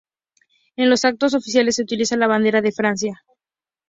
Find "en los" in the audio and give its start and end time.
0.77-1.05